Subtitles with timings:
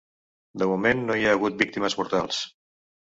[0.61, 2.41] De moment no hi ha hagut víctimes mortals.